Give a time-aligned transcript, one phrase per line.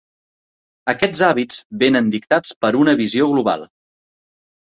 [0.93, 3.69] Aquests hàbits venen dictats per una visió global.